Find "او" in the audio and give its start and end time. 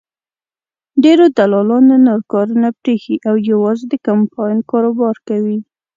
3.27-3.33